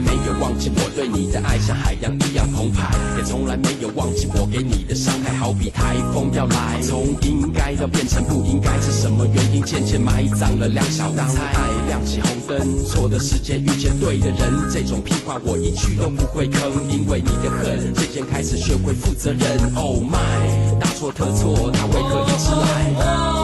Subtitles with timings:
[0.00, 6.80] 没有忘记我对你的爱像海洋一样澎湃，也从来没有忘记我给你的伤害，好比台风要来。
[6.82, 19.74] 从应该到变成不应该，是什么原因渐渐埋葬了两小当爱亮起红灯，错的时间遇见对的人，这种屁话我一句都不会吭，因为你的恨，渐渐开始学会负责任。
[19.74, 23.37] Oh my，大错特错，他为何一直来？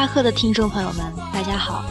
[0.00, 1.84] 沙克的听众朋友们，大家好。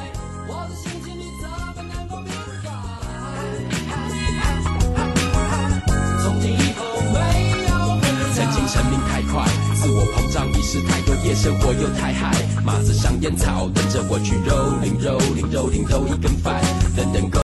[8.34, 9.46] 曾经生命太快，
[9.76, 12.34] 自我膨胀意识太多，夜生活又太嗨，
[12.66, 16.60] 马子像烟草，等着我去蹂躏蹂躏蹂躏蹂一根饭，
[16.98, 17.40] 等等够。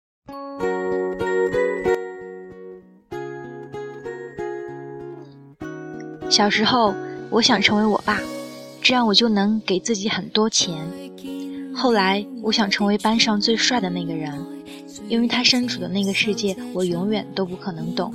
[6.31, 6.95] 小时候
[7.31, 8.21] 我想成为我爸，
[8.83, 10.87] 这样我就能给自己很多钱。
[11.75, 14.45] 后来我想成为班上最帅的那个人，
[15.09, 18.13] 因为他身处的那个世界我永远都不可能懂。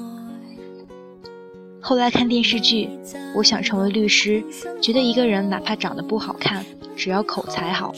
[1.79, 2.89] 后来看电视剧，
[3.33, 4.43] 我想成为律师，
[4.81, 6.65] 觉得一个人哪怕长得不好看，
[6.97, 7.93] 只要口才好，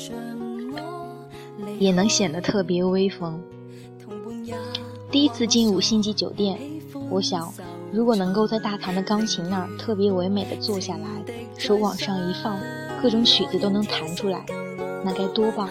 [1.79, 3.41] 也能显得特别威风。
[5.09, 6.59] 第一次进五星级酒店，
[7.09, 7.51] 我想，
[7.91, 11.07] 如果能够在大堂的钢琴那儿特别唯美的坐下来，
[11.57, 12.59] 手往上一放，
[13.01, 14.45] 各种曲子都能弹出来，
[15.03, 15.69] 那该多棒！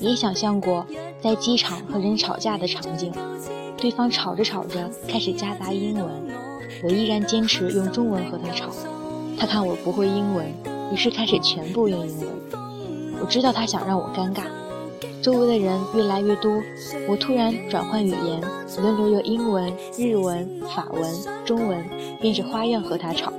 [0.00, 0.86] 也想象过
[1.22, 3.12] 在机场和人吵架的场景，
[3.76, 6.06] 对方吵着吵着开始夹杂英文，
[6.82, 8.70] 我依然坚持用中文和他吵。
[9.38, 10.46] 他看我不会英文，
[10.92, 12.28] 于是开始全部用英文。
[13.20, 14.42] 我知道他想让我尴尬。
[15.20, 16.62] 周围的人越来越多，
[17.08, 18.40] 我突然转换语言，
[18.80, 21.02] 轮流用英文、日文、法文、
[21.44, 21.84] 中文，
[22.20, 23.32] 变着花样和他吵。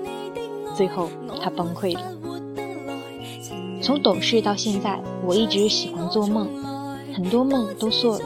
[0.75, 1.09] 最后
[1.41, 2.01] 他崩溃了。
[3.81, 6.47] 从懂事到现在，我一直喜欢做梦，
[7.13, 8.19] 很多梦都破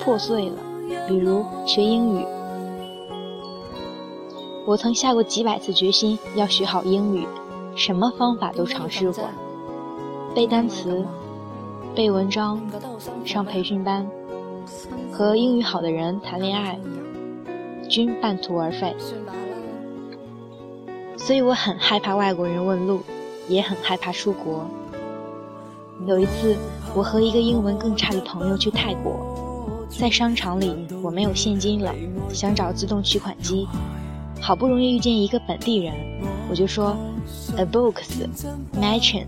[0.00, 0.56] 破碎了，
[1.06, 2.24] 比如学英语。
[4.66, 7.26] 我曾下过几百次决心要学好英语，
[7.76, 9.24] 什么方法都尝试过，
[10.34, 11.04] 背单词。
[11.94, 12.60] 背文章，
[13.24, 14.04] 上培训班，
[15.12, 16.76] 和英语好的人谈恋爱，
[17.88, 18.96] 均半途而废。
[21.16, 23.00] 所以我很害怕外国人问路，
[23.48, 24.66] 也很害怕出国。
[26.04, 26.56] 有一次，
[26.96, 31.94] 我和一个英文更差的朋友去泰国，在商场里，我没有现金了，
[32.28, 33.68] 想找自动取款机，
[34.40, 35.94] 好不容易遇见一个本地人，
[36.50, 36.96] 我就说
[37.56, 38.26] ，a box
[38.80, 39.26] machine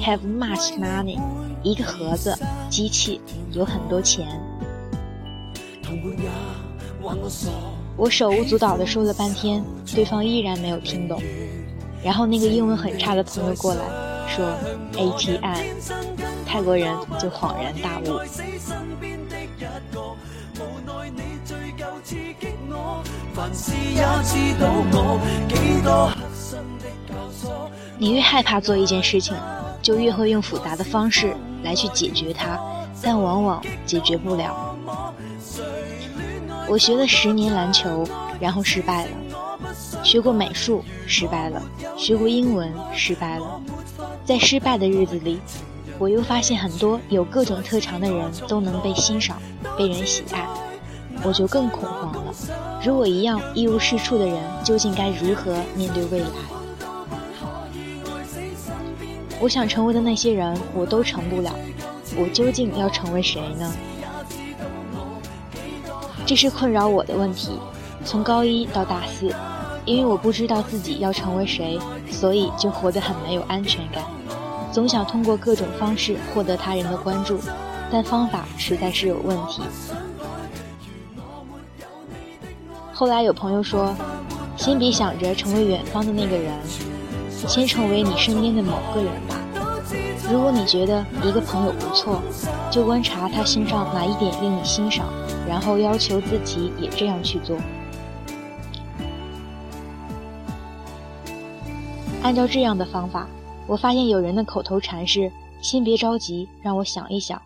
[0.00, 1.18] have much money。
[1.62, 2.36] 一个盒子，
[2.70, 3.20] 机器
[3.52, 4.26] 有很多钱。
[7.96, 9.64] 我手舞足蹈地说了半天，
[9.94, 11.20] 对方依然没有听懂。
[12.02, 13.82] 然后那个英文很差的朋友过来，
[14.28, 14.46] 说
[14.96, 15.74] ATM，
[16.46, 18.20] 泰国人就恍然大悟。
[27.98, 29.36] 你越害怕做一件事情，
[29.82, 31.36] 就越会用复杂的方式。
[31.64, 32.56] 来去解决它，
[33.02, 34.76] 但往往解决不了。
[36.68, 38.06] 我学了十年篮球，
[38.38, 39.10] 然后失败了；
[40.04, 41.60] 学过美术，失败了；
[41.96, 43.60] 学过英文，失败了。
[44.24, 45.40] 在失败的日子里，
[45.98, 49.36] 我又发现很多有各种特长的人都能被欣赏、
[49.76, 50.46] 被人喜爱，
[51.24, 52.32] 我就更恐慌了。
[52.84, 56.28] 如我一样一无是处的人，究竟该如何面对未来？
[59.40, 61.54] 我想成为的那些人，我都成不了。
[62.16, 63.72] 我究竟要成为谁呢？
[66.26, 67.52] 这是困扰我的问题。
[68.04, 69.32] 从高一到大四，
[69.84, 71.78] 因为我不知道自己要成为谁，
[72.10, 74.02] 所以就活得很没有安全感。
[74.72, 77.38] 总想通过各种方式获得他人的关注，
[77.92, 79.62] 但方法实在是有问题。
[82.92, 83.94] 后来有朋友说
[84.58, 86.52] ：“先别想着成为远方的那个人。”
[87.46, 89.37] 先成为你身边的某个人吧。
[90.30, 92.20] 如果你觉得一个朋友不错，
[92.70, 95.06] 就观察他身上哪一点令你欣赏，
[95.48, 97.56] 然后要求自己也这样去做。
[102.22, 103.26] 按照这样的方法，
[103.66, 105.32] 我发现有人的口头禅是
[105.62, 107.40] “先别着急，让我想一想”。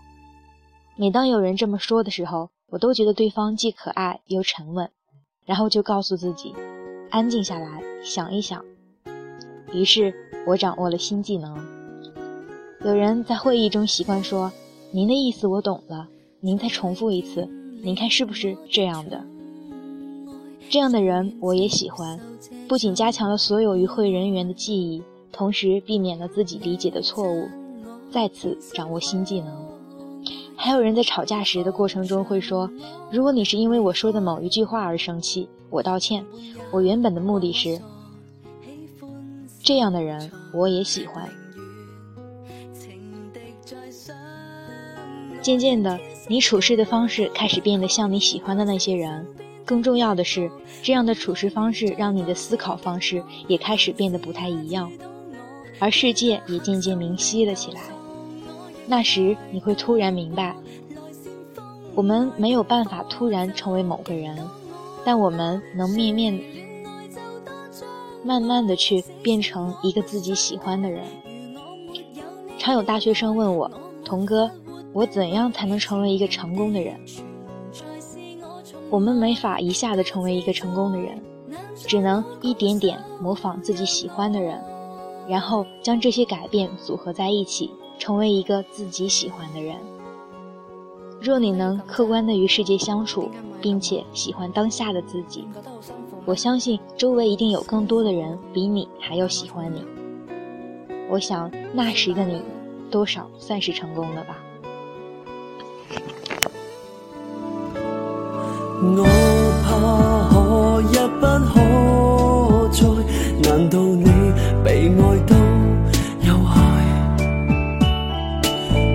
[0.97, 4.91] 每当有人这么说的时候，我都觉得对方既可爱又沉稳，
[5.47, 6.53] 然后就告诉自己：
[7.11, 8.65] 安静下来，想一想。
[9.73, 10.13] 于是
[10.49, 11.72] 我掌握了新技能。
[12.85, 14.51] 有人在会议中习惯说
[14.91, 16.09] ：“您的意思我懂了，
[16.41, 17.49] 您再重复一次，
[17.81, 19.25] 您看是不是这样的？”
[20.69, 22.19] 这样的人我也喜欢，
[22.67, 25.01] 不仅加强了所有与会人员的记忆，
[25.31, 27.47] 同时避免了自己理解的错误，
[28.11, 29.53] 再次掌握新技能。
[30.57, 32.69] 还有人在吵架时的过程中会说
[33.13, 36.25] ：“如果你是因为我说的某一句话而生气，我道歉。
[36.73, 37.81] 我原本的目的是……”
[39.63, 41.31] 这样的人我也喜欢。
[45.43, 45.99] 渐渐的，
[46.29, 49.27] 你处事的方式开始变得像你喜欢的那些人。
[49.65, 50.51] 更重要的是，
[50.83, 54.91] 这样的处事方式让你的思考方式也开始变得不太一样，
[55.79, 57.81] 而世界也渐渐明晰了起来。
[58.87, 60.55] 那时，你会突然明白，
[61.95, 64.37] 我们没有办法突然成为某个人，
[65.05, 66.41] 但我们能面面、
[68.25, 71.05] 慢慢的去变成一个自己喜欢的人。
[72.59, 73.71] 常有大学生问我，
[74.05, 74.51] 童哥。
[74.93, 77.01] 我怎样才能成为一个成功的人？
[78.91, 81.19] 我们没法一下子成为一个成功的人，
[81.75, 84.63] 只能一点点模仿自己喜欢的人，
[85.27, 89.77] 然后将这些改变组合在一起，成为一个自己喜欢的人。
[91.23, 93.31] 若你能客观的与世界相处，
[93.63, 95.47] 并且喜欢当下的自己，
[96.27, 99.83] 我相信周围一定有更多的人比你还要喜欢你。
[101.09, 102.43] 我想那时的你，
[102.91, 104.37] 多少算是成功了吧。
[108.85, 109.05] 我
[109.63, 109.71] 怕
[110.29, 110.35] 可
[110.91, 111.55] 一不可
[112.73, 112.81] 再，
[113.49, 114.11] 难道你
[114.65, 115.37] 被爱都
[116.27, 116.53] 有害？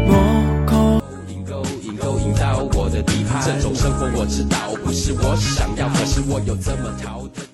[0.10, 0.12] 我
[0.66, 0.75] 够
[1.31, 7.46] 赢够赢够赢到我的底牌，这种生活我知道不是我想要，可是我又怎么逃得？